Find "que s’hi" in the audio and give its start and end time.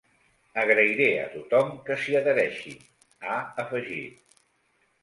1.91-2.17